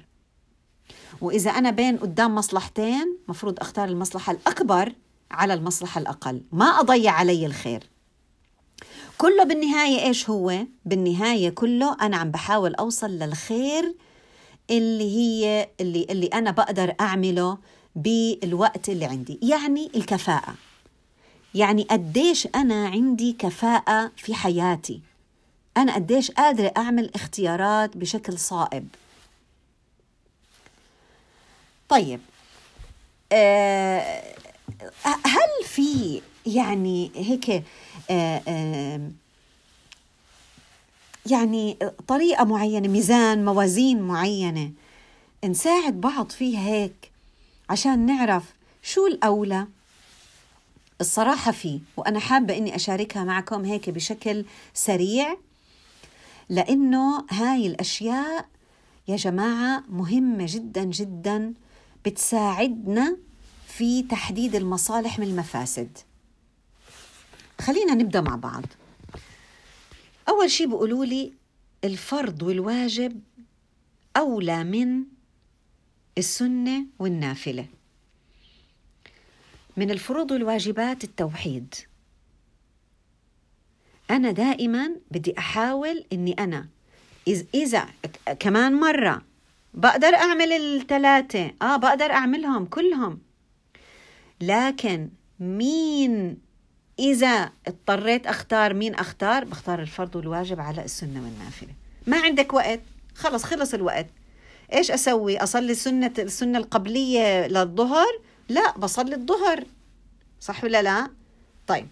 [1.20, 4.92] وإذا أنا بين قدام مصلحتين مفروض أختار المصلحة الأكبر
[5.30, 6.42] على المصلحة الأقل.
[6.52, 7.82] ما أضيع علي الخير.
[9.18, 13.94] كله بالنهاية إيش هو؟ بالنهاية كله أنا عم بحاول أوصل للخير
[14.70, 17.58] اللي هي اللي, اللي أنا بقدر أعمله
[17.96, 19.38] بالوقت اللي عندي.
[19.42, 20.54] يعني الكفاءة.
[21.54, 25.00] يعني قديش أنا عندي كفاءة في حياتي.
[25.76, 28.88] أنا قديش قادرة أعمل اختيارات بشكل صائب.
[31.88, 32.20] طيب
[33.32, 34.24] أه
[35.04, 37.50] هل في يعني هيك
[38.10, 39.10] أه أه
[41.30, 41.78] يعني
[42.08, 44.70] طريقة معينة ميزان موازين معينة
[45.44, 47.10] نساعد بعض فيها هيك
[47.70, 48.44] عشان نعرف
[48.82, 49.66] شو الأولى؟
[51.00, 55.36] الصراحة في وأنا حابة إني أشاركها معكم هيك بشكل سريع
[56.48, 58.46] لأنه هاي الأشياء
[59.08, 61.54] يا جماعة مهمة جدا جدا
[62.06, 63.16] بتساعدنا
[63.78, 65.98] في تحديد المصالح من المفاسد.
[67.60, 68.64] خلينا نبدأ مع بعض.
[70.28, 71.32] أول شيء بيقولوا لي
[71.84, 73.20] الفرض والواجب
[74.16, 75.04] أولى من
[76.18, 77.66] السنة والنافلة.
[79.76, 81.74] من الفروض والواجبات التوحيد.
[84.10, 86.68] أنا دائما بدي أحاول إني أنا
[87.54, 87.88] إذا
[88.40, 89.22] كمان مرة
[89.74, 93.27] بقدر أعمل الثلاثة آه بقدر أعملهم كلهم.
[94.40, 95.08] لكن
[95.40, 96.38] مين
[96.98, 101.72] إذا اضطريت أختار مين أختار؟ بختار الفرض والواجب على السنة والنافلة.
[102.06, 102.80] ما عندك وقت؟
[103.14, 104.06] خلص خلص الوقت.
[104.72, 109.64] إيش أسوي؟ أصلي سنة السنة القبلية للظهر؟ لا بصلي الظهر.
[110.40, 111.10] صح ولا لا؟
[111.66, 111.86] طيب.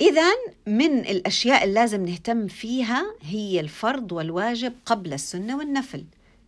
[0.00, 0.30] إذا
[0.66, 6.04] من الأشياء اللي لازم نهتم فيها هي الفرض والواجب قبل السنة والنفل.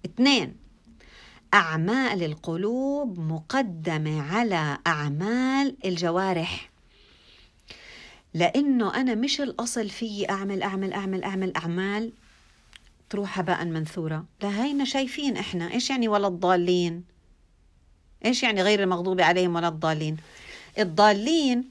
[0.07, 0.62] اثنين
[1.54, 6.70] أعمال القلوب مقدمة على أعمال الجوارح.
[8.34, 12.12] لأنه أنا مش الأصل في أعمل أعمل أعمل أعمل أعمال
[13.10, 14.24] تروح هباء منثورة.
[14.42, 17.04] لا هينا شايفين إحنا إيش يعني ولا الضالين؟
[18.24, 20.16] إيش يعني غير المغضوب عليهم ولا الضالين؟
[20.78, 21.64] الضالين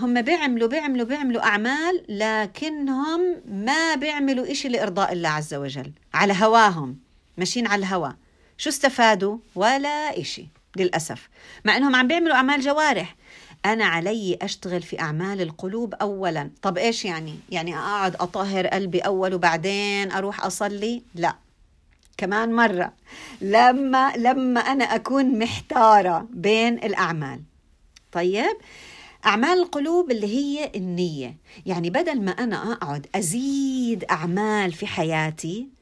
[0.00, 6.98] هم بيعملوا بيعملوا بيعملوا أعمال لكنهم ما بيعملوا إشي لإرضاء الله عز وجل على هواهم
[7.36, 8.16] ماشيين على الهوى
[8.60, 10.46] شو استفادوا؟ ولا إشي
[10.76, 11.28] للأسف.
[11.64, 13.16] مع أنهم عم بيعملوا أعمال جوارح.
[13.66, 16.50] أنا علي أشتغل في أعمال القلوب أولا.
[16.62, 21.34] طب إيش يعني؟ يعني أقعد أطهر قلبي أول وبعدين أروح أصلي؟ لا.
[22.16, 22.92] كمان مرة.
[23.40, 27.40] لما لما أنا أكون محتارة بين الأعمال.
[28.12, 28.56] طيب؟
[29.26, 31.36] أعمال القلوب اللي هي النية.
[31.66, 35.79] يعني بدل ما أنا أقعد أزيد أعمال في حياتي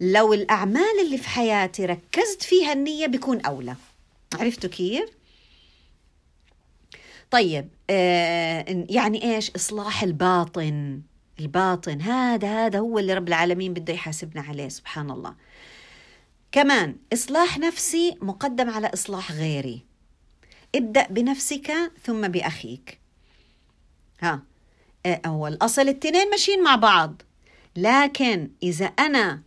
[0.00, 3.76] لو الأعمال اللي في حياتي ركزت فيها النية بيكون أولى.
[4.34, 5.10] عرفتوا كيف؟
[7.30, 11.00] طيب آه يعني إيش؟ إصلاح الباطن.
[11.40, 15.34] الباطن هذا هذا هو اللي رب العالمين بده يحاسبنا عليه سبحان الله.
[16.52, 19.84] كمان إصلاح نفسي مقدم على إصلاح غيري.
[20.74, 21.72] ابدأ بنفسك
[22.04, 22.98] ثم بأخيك.
[24.20, 24.42] ها
[25.06, 27.22] آه، هو الأصل الاثنين ماشيين مع بعض.
[27.76, 29.42] لكن إذا أنا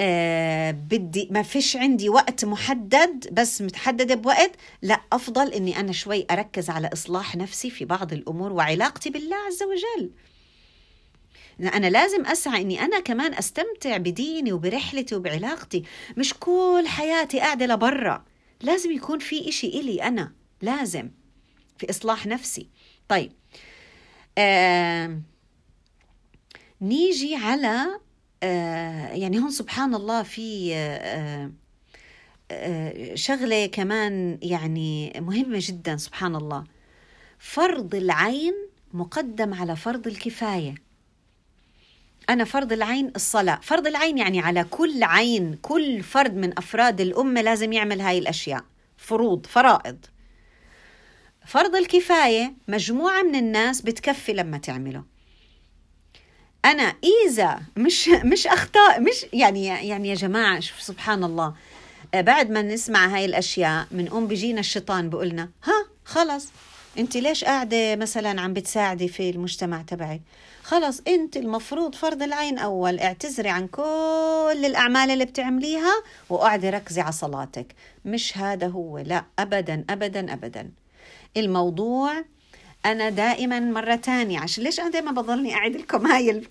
[0.00, 4.52] آه بدي ما فيش عندي وقت محدد بس متحددة بوقت.
[4.82, 9.62] لا أفضل أني أنا شوي أركز على إصلاح نفسي في بعض الأمور وعلاقتي بالله عز
[9.62, 10.10] وجل.
[11.60, 15.82] أنا لازم أسعى إني أنا كمان أستمتع بديني وبرحلتي وبعلاقتي.
[16.16, 18.24] مش كل حياتي قاعدة لبرا.
[18.60, 20.32] لازم يكون في إشي إلي أنا
[20.62, 21.10] لازم
[21.78, 22.68] في إصلاح نفسي.
[23.08, 23.32] طيب
[24.38, 25.20] آه
[26.80, 28.00] نيجي على
[28.42, 31.50] يعني هون سبحان الله في آه،
[32.50, 36.64] آه، شغلة كمان يعني مهمة جدا سبحان الله.
[37.38, 38.54] فرض العين
[38.92, 40.74] مقدم على فرض الكفاية.
[42.30, 43.58] أنا فرض العين الصلاة.
[43.62, 48.64] فرض العين يعني على كل عين كل فرد من أفراد الأمة لازم يعمل هاي الأشياء.
[48.96, 49.96] فروض فرائض.
[51.46, 55.15] فرض الكفاية مجموعة من الناس بتكفي لما تعمله.
[56.66, 56.94] أنا
[57.26, 61.54] إذا مش مش اخطاء مش يعني يعني يا جماعة شوف سبحان الله.
[62.14, 66.48] آه، بعد ما نسمع هاي الأشياء بنقوم بيجينا الشيطان بقولنا ها خلص.
[66.98, 70.20] أنت ليش قاعدة مثلا عم بتساعدي في المجتمع تبعك
[70.62, 75.92] خلص أنت المفروض فرض العين أول اعتذري عن كل الأعمال اللي بتعمليها
[76.30, 77.66] واقعدي ركزي على صلاتك.
[78.04, 80.70] مش هذا هو لا ابدا ابدا ابدا.
[81.36, 82.24] الموضوع
[82.86, 86.42] أنا دائما مرة تانية عشان ليش أنا دائما بضلني أعيد لكم هاي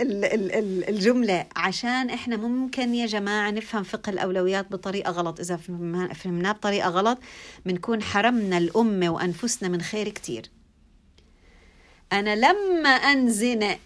[0.89, 5.39] الجملة؟ عشان إحنا ممكن يا جماعة نفهم فقه الأولويات بطريقة غلط.
[5.39, 5.57] إذا
[6.13, 7.17] فهمناه بطريقة غلط
[7.65, 10.49] بنكون حرمنا الأمة وأنفسنا من خير كتير.
[12.13, 13.79] أنا لما أنزنق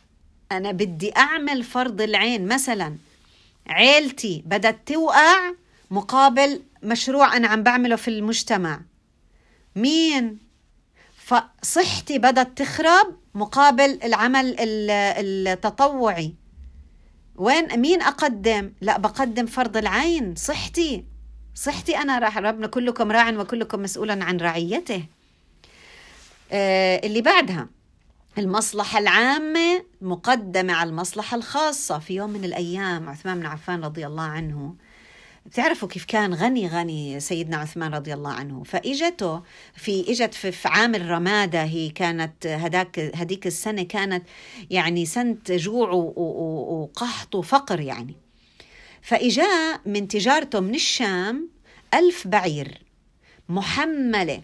[0.51, 2.47] أنا بدي أعمل فرض العين.
[2.47, 2.95] مثلا
[3.67, 5.51] عيلتي بدأت توقع
[5.91, 8.81] مقابل مشروع أنا عم بعمله في المجتمع.
[9.75, 10.48] مين؟
[11.29, 16.35] فصحتي بدأت تخرب مقابل العمل التطوعي.
[17.35, 21.05] وين؟ مين أقدم؟ لا بقدم فرض العين صحتي.
[21.55, 25.05] صحتي أنا راح ربنا كلكم راع وكلكم مسؤول عن رعيته.
[26.51, 27.69] آه اللي بعدها
[28.37, 31.99] المصلحة العامة مقدمة على المصلحة الخاصة.
[31.99, 34.75] في يوم من الأيام عثمان بن عفان رضي الله عنه
[35.45, 38.63] بتعرفوا كيف كان غني غني سيدنا عثمان رضي الله عنه.
[38.63, 39.41] فإجته
[39.75, 44.23] في إجت في, عام الرمادة هي كانت هداك هديك السنة كانت
[44.69, 48.15] يعني سنه جوع وقحط وفقر يعني.
[49.02, 51.49] فإجا من تجارته من الشام
[51.93, 52.82] ألف بعير
[53.49, 54.41] محملة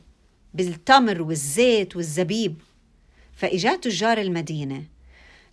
[0.53, 2.55] بالتمر والزيت والزبيب.
[3.35, 4.83] فإجا تجار المدينة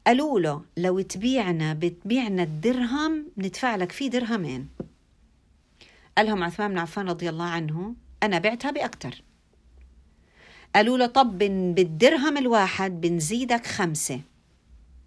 [0.07, 4.69] قالوا له لو تبيعنا بتبيعنا الدرهم ندفع لك فيه درهمين.
[6.19, 9.23] قال لهم عثمان بن عفان رضي الله عنه أنا بعتها بأكتر.
[10.75, 11.39] قالوا له طب
[11.75, 14.21] بالدرهم الواحد بنزيدك خمسة.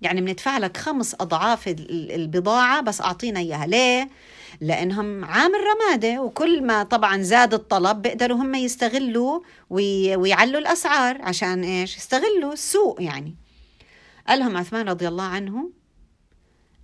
[0.01, 3.67] يعني بندفع لك خمس أضعاف البضاعة بس أعطينا إياها.
[3.67, 4.09] ليه؟
[4.61, 9.39] لأنهم عامل رمادة وكل ما طبعا زاد الطلب بيقدروا هم يستغلوا
[9.69, 11.21] ويعلوا الأسعار.
[11.21, 13.35] عشان إيش؟ يستغلوا السوق يعني.
[14.27, 15.69] قال لهم عثمان رضي الله عنه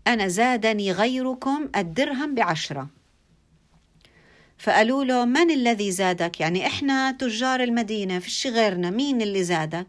[0.07, 3.00] أنا زادني غيركم الدرهم بعشرة.
[4.61, 6.39] فقالوا له من الذي زادك?
[6.39, 9.87] يعني إحنا تجار المدينة فيش غيرنا مين اللي زادك؟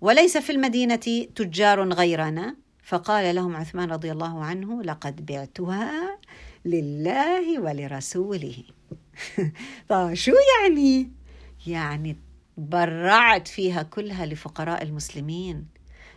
[0.00, 2.56] وليس في المدينة تجار غيرنا.
[2.82, 6.18] فقال لهم عثمان رضي الله عنه لقد بعتها
[6.64, 8.64] لله ولرسوله.
[9.88, 11.10] طيب شو يعني؟
[11.66, 12.16] يعني
[12.56, 15.66] برعت فيها كلها لفقراء المسلمين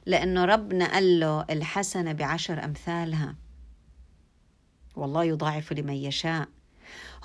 [0.05, 3.36] لأنه ربنا قال له الحسنة بعشر أمثالها.
[4.95, 6.47] والله يضاعف لمن يشاء.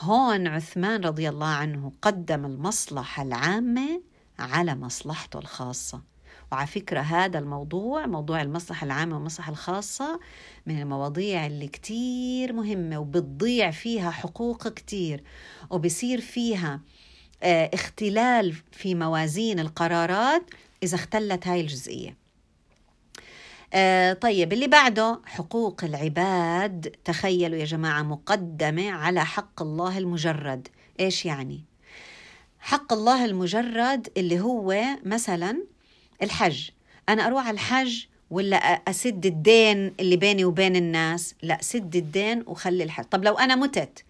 [0.00, 4.02] هون عثمان رضي الله عنه قدم المصلحة العامة
[4.38, 6.02] على مصلحته الخاصة.
[6.52, 10.20] وعلى فكرة هذا الموضوع موضوع المصلحة العامة والمصلحة الخاصة
[10.66, 15.24] من المواضيع اللي كتير مهمة وبتضيع فيها حقوق كتير
[15.70, 16.80] وبصير فيها
[17.42, 20.42] آه، اختلال في موازين القرارات
[20.82, 22.27] إذا اختلت هاي الجزئية.
[23.74, 26.96] آه طيب اللي بعده حقوق العباد.
[27.04, 30.68] تخيلوا يا جماعة مقدمة على حق الله المجرد.
[31.00, 31.64] إيش يعني؟
[32.60, 35.64] حق الله المجرد اللي هو مثلا
[36.22, 36.70] الحج.
[37.08, 42.84] أنا أروح على الحج ولا أسد الدين اللي بيني وبين الناس؟ لا سد الدين وخلي
[42.84, 43.04] الحج.
[43.04, 44.04] طب لو أنا متت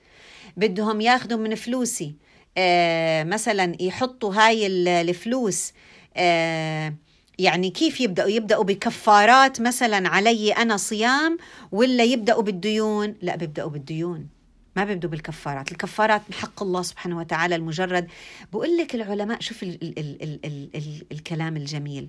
[0.56, 2.14] بدهم ياخذوا من فلوسي
[2.58, 5.72] آه مثلا يحطوا هاي الفلوس
[6.16, 6.94] آه
[7.38, 11.38] يعني كيف يبدأوا يبدأوا بكفارات مثلا علي أنا صيام
[11.72, 14.28] ولا يبدأوا بالديون؟ لا بيبدأوا بالديون.
[14.76, 15.72] ما بيبدأوا بالكفارات.
[15.72, 18.08] الكفارات حق الله سبحانه وتعالى المجرد.
[18.52, 22.08] بقول لك العلماء شوف ال ال ال ال ال ال الكلام الجميل.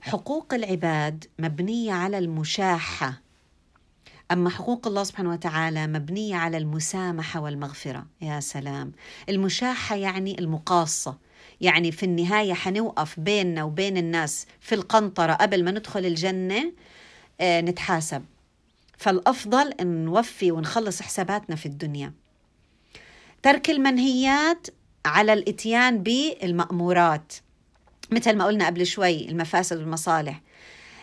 [0.00, 3.22] حقوق العباد مبنية على المشاحة.
[4.32, 8.06] أما حقوق الله سبحانه وتعالى مبنية على المسامحة والمغفرة.
[8.20, 8.92] يا سلام.
[9.28, 11.25] المشاحة يعني المقاصة.
[11.60, 16.72] يعني في النهاية حنوقف بيننا وبين الناس في القنطرة قبل ما ندخل الجنة
[17.40, 18.24] آه، نتحاسب.
[18.98, 22.12] فالأفضل نوفي ونخلص حساباتنا في الدنيا.
[23.42, 24.66] ترك المنهيات
[25.06, 27.32] على الإتيان بالمأمورات.
[28.10, 30.40] مثل ما قلنا قبل شوي المفاسد والمصالح.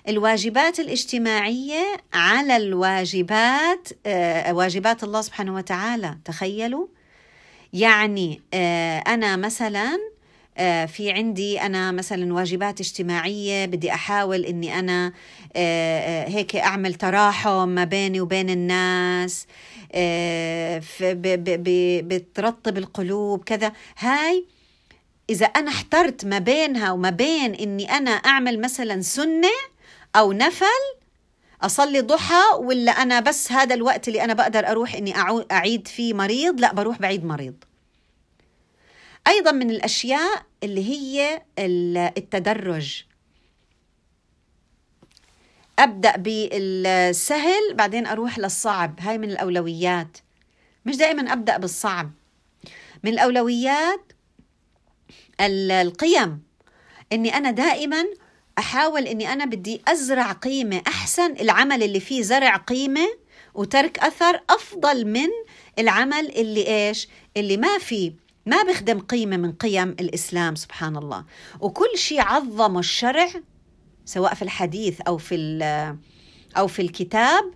[0.08, 6.18] الواجبات الاجتماعية على الواجبات آه، واجبات الله سبحانه وتعالى.
[6.26, 6.88] تخيلوا؟
[7.74, 10.13] يعني آه، أنا مثلا
[10.88, 15.14] في عندي أنا مثلا واجبات اجتماعية بدي أحاول إني أنا
[15.56, 19.48] آه، آه، هيك أعمل تراحم ما بيني وبين الناس
[22.08, 23.72] بترطب القلوب كذا.
[23.98, 24.46] هاي
[25.30, 29.52] إذا أنا احترت ما بينها وما بين إني أنا أعمل مثلا سنة
[30.16, 30.66] أو نفل
[31.62, 35.14] أصلي ضحى ولا أنا بس هذا الوقت اللي أنا بقدر أروح إني
[35.52, 37.54] أعيد فيه مريض؟ لا بروح بعيد مريض.
[39.28, 41.42] أيضا من الأشياء اللي هي
[42.18, 43.04] التدرج.
[45.80, 49.00] أبدأ بالسهل بعدين أروح للصعب.
[49.00, 50.18] هاي من الأولويات.
[50.86, 52.12] مش دائما أبدأ بالصعب.
[53.04, 54.12] من الأولويات
[55.42, 56.44] القيم.
[57.14, 58.06] إني أنا دائما
[58.58, 61.32] أحاول إني أنا بدي أزرع قيمة أحسن.
[61.32, 63.08] العمل اللي فيه زرع قيمة
[63.54, 65.30] وترك أثر أفضل من
[65.80, 67.08] العمل اللي إيش؟
[67.38, 68.23] اللي ما فيه.
[68.46, 71.26] ما بخدم قيمة من قيم الإسلام سبحان الله.
[71.60, 73.30] وكل شيء عظمه الشرع
[74.06, 75.36] سواء في الحديث أو في
[76.58, 77.54] أو في الكتاب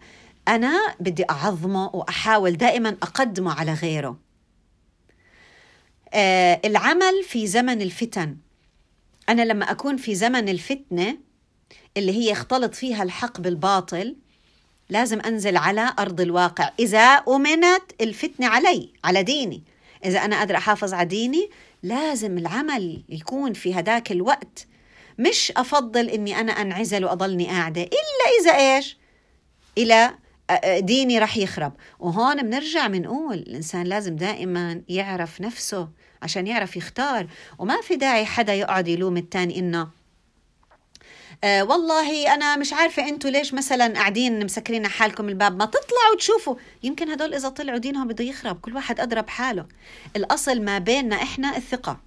[0.47, 4.19] أنا بدي أعظمه وأحاول دائما أقدمه على غيره.
[6.13, 8.37] آه العمل في زمن الفتن.
[9.29, 11.17] أنا لما أكون في زمن الفتنة
[11.97, 14.15] اللي هي يختلط فيها الحق بالباطل
[14.89, 16.71] لازم أنزل على أرض الواقع.
[16.79, 19.63] إذا أمنت الفتنة علي على ديني.
[20.07, 21.49] إذا أنا قادرة أحافظ على ديني
[21.83, 24.67] لازم العمل يكون في هداك الوقت.
[25.19, 28.97] مش أفضل إني أنا أنعزل وأضلني قاعدة إلا إذا إيش؟
[29.77, 30.11] إلى
[30.79, 31.73] ديني رح يخرب.
[31.99, 35.89] وهون بنرجع بنقول الإنسان لازم دائما يعرف نفسه
[36.21, 37.27] عشان يعرف يختار.
[37.59, 39.96] وما في داعي حدا يقعد يلوم التاني إنه
[41.43, 46.55] آه والله أنا مش عارفة أنتوا ليش مثلا قاعدين مسكرين حالكم الباب؟ ما تطلعوا تشوفوا.
[46.83, 49.65] يمكن هدول إذا طلعوا دينهم بده يخرب كل واحد أدرى بحاله
[50.15, 51.99] الأصل ما بيننا إحنا الثقة.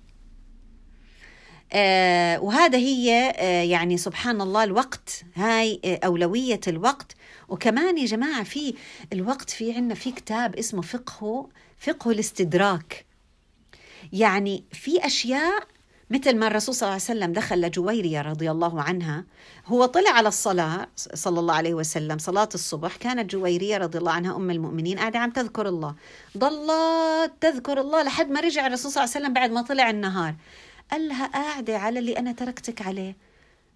[1.72, 5.24] آه وهذا هي آه يعني سبحان الله الوقت.
[5.35, 7.16] هاي آه أولوية الوقت.
[7.49, 8.74] وكمان يا جماعة في
[9.12, 13.07] الوقت في عنا في كتاب اسمه فقه فقه الاستدراك.
[14.12, 15.62] يعني في أشياء
[16.11, 19.24] مثل ما الرسول صلى الله عليه وسلم دخل لجويرية رضي الله عنها
[19.66, 24.36] هو طلع على الصلاة صلى الله عليه وسلم صلاة الصبح كانت جويرية رضي الله عنها
[24.36, 25.94] أم المؤمنين قاعدة عم تذكر الله.
[26.38, 30.34] ضلت تذكر الله لحد ما رجع الرسول صلى الله عليه وسلم بعد ما طلع النهار.
[30.90, 33.16] قال لها قاعدة على اللي أنا تركتك عليه.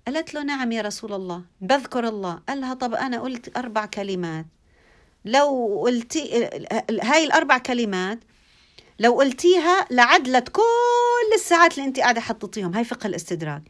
[0.06, 2.38] قالت له نعم يا رسول الله بذكر الله.
[2.48, 4.46] قال لها طب أنا قلت أربع كلمات.
[5.24, 6.50] لو قلتي
[7.02, 8.18] هاي الأربع كلمات
[8.98, 12.74] لو قلتيها لعدلت كل الساعات اللي انت قاعدة حطيتيهم.
[12.74, 13.62] هاي فقه الاستدراك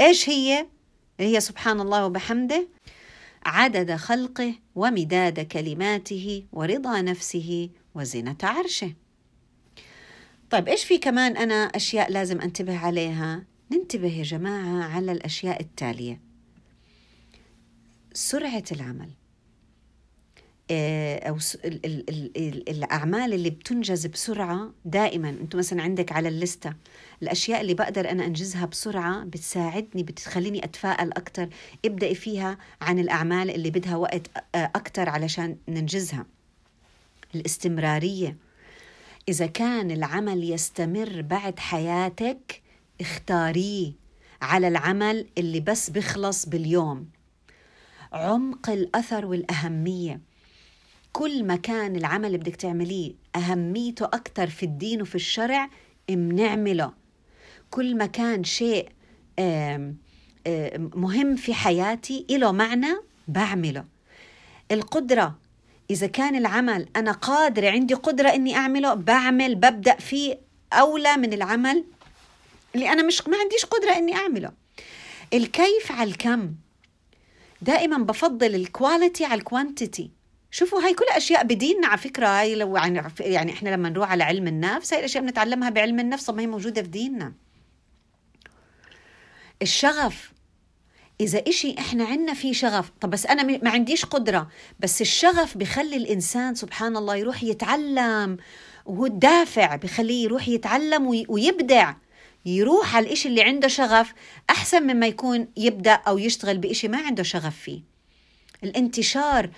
[0.00, 0.66] إيش هي؟
[1.20, 2.68] هي سبحان الله وبحمده.
[3.46, 8.92] عدد خلقه ومداد كلماته ورضا نفسه وزنة عرشه.
[10.50, 16.20] طيب إيش في كمان أنا أشياء لازم أنتبه عليها؟ ننتبه يا جماعة على الأشياء التالية.
[18.12, 19.10] سرعة العمل.
[20.70, 21.38] أو
[22.68, 25.28] الأعمال اللي بتنجز بسرعة دائما.
[25.30, 26.72] أنتم مثلا عندك على الليسته
[27.22, 31.48] الأشياء اللي بقدر أنا أنجزها بسرعة بتساعدني بتخليني أتفائل أكثر
[31.84, 36.26] ابدأي فيها عن الأعمال اللي بدها وقت آه، أكثر علشان ننجزها.
[37.34, 38.36] الاستمرارية.
[39.28, 42.62] إذا كان العمل يستمر بعد حياتك
[43.00, 43.92] اختاريه
[44.42, 47.08] على العمل اللي بس بيخلص باليوم.
[48.12, 50.20] عمق الأثر والأهمية.
[51.12, 55.68] كل ما كان العمل اللي بدك تعمليه أهميته أكثر في الدين وفي الشرع
[56.08, 56.92] بنعمله
[57.70, 58.88] كل ما كان شيء
[60.94, 62.96] مهم في حياتي له معنى
[63.28, 63.84] بعمله.
[64.72, 65.38] القدرة
[65.90, 70.38] إذا كان العمل أنا قادرة عندي قدرة إني أعمله بعمل ببدأ فيه
[70.72, 71.84] أولى من العمل
[72.74, 74.52] اللي أنا مش ما عنديش قدرة إني أعمله.
[75.34, 76.54] الكيف على الكم.
[77.62, 80.10] دائما بفضل ال quality على ال quantity
[80.50, 82.26] شوفوا هاي كل أشياء بديننا على فكرة.
[82.26, 86.30] هاي لو يعني يعني إحنا لما نروح على علم النفس هاي الأشياء بنتعلمها بعلم النفس
[86.30, 87.32] ما هي موجودة في ديننا.
[89.62, 90.32] الشغف
[91.20, 94.48] إذا إشي إحنا عنا فيه شغف طب بس أنا ما عنديش قدرة
[94.80, 98.36] بس الشغف بخلي الإنسان سبحان الله يروح يتعلم
[98.86, 101.94] وهو الدافع بخليه يروح يتعلم ويبدع.
[102.46, 104.12] يروح على الإشي اللي عنده شغف
[104.50, 107.80] أحسن مما يكون يبدأ أو يشتغل بإشي ما عنده شغف فيه.
[108.64, 109.50] الانتشار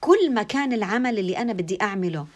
[0.00, 2.26] كل ما كان العمل اللي أنا بدي أعمله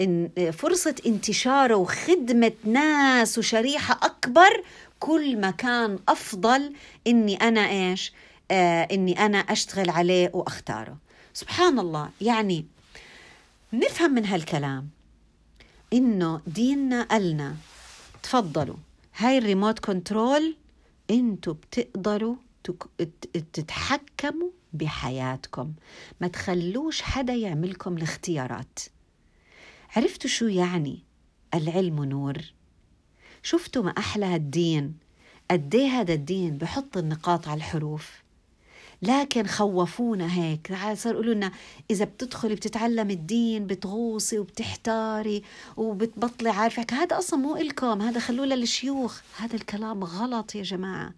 [0.00, 4.62] إن فرصة انتشاره وخدمة ناس وشريحة أكبر
[5.00, 6.72] كل ما كان أفضل
[7.06, 8.12] إني أنا إيش؟
[8.50, 10.96] آه إني أنا أشتغل عليه وأختاره.
[11.34, 12.10] سبحان الله.
[12.20, 12.66] يعني
[13.72, 14.88] نفهم من هالكلام
[15.92, 17.56] إنه ديننا قالنا
[18.22, 18.76] تفضلوا.
[19.16, 20.56] هاي الريموت كنترول
[21.10, 22.36] إنتوا بتقدروا
[23.52, 25.72] تتحكموا بحياتكم.
[26.20, 28.78] ما تخلوش حدا يعملكم الاختيارات.
[29.96, 30.98] عرفتوا شو يعني
[31.54, 32.38] العلم نور؟
[33.42, 34.94] شفتوا ما أحلى هالدين
[35.50, 38.10] قد هذا الدين بحط النقاط على الحروف؟
[39.02, 40.74] لكن خوفونا هيك.
[40.94, 41.52] صار يقولوا لنا
[41.90, 45.42] إذا بتدخلي بتتعلم الدين بتغوصي وبتحتاري
[45.76, 48.02] وبتبطلي عارفة هذا أصلا مو إلكم.
[48.02, 49.20] هذا خلوه للشيوخ.
[49.38, 51.14] هذا الكلام غلط يا جماعة.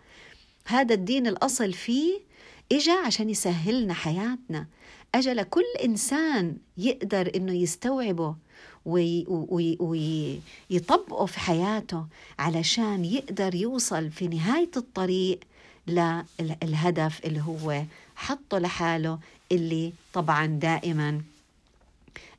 [0.66, 2.28] هذا الدين الأصل فيه
[2.72, 4.66] إجا عشان يسهلنا حياتنا.
[5.14, 8.34] اجا لكل إنسان يقدر إنه يستوعبه
[9.80, 12.06] ويطبقه في حياته
[12.38, 15.40] علشان يقدر يوصل في نهاية الطريق
[15.86, 17.82] للهدف اللي هو
[18.16, 19.18] حطه لحاله
[19.52, 21.20] اللي طبعا دائما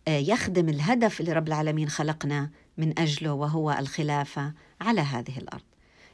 [0.08, 5.62] آه، يخدم الهدف اللي رب العالمين خلقنا من أجله وهو الخلافة على هذه الأرض.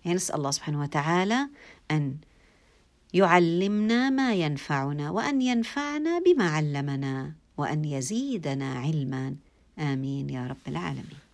[0.05, 1.47] يعني نسأل الله سبحانه وتعالى
[1.91, 2.15] أن
[3.13, 9.35] يعلمنا ما ينفعنا وأن ينفعنا بما علمنا وأن يزيدنا علما.
[9.79, 11.24] آمين يا رب العالمين.